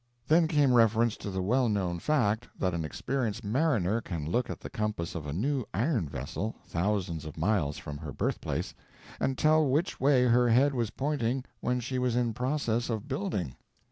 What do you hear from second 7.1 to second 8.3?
of miles from her